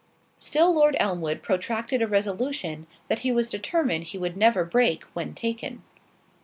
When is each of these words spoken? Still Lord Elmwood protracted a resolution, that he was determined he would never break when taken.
Still 0.39 0.73
Lord 0.73 0.95
Elmwood 0.99 1.43
protracted 1.43 2.01
a 2.01 2.07
resolution, 2.07 2.87
that 3.07 3.19
he 3.19 3.31
was 3.31 3.51
determined 3.51 4.05
he 4.05 4.17
would 4.17 4.35
never 4.35 4.65
break 4.65 5.03
when 5.13 5.35
taken. 5.35 5.83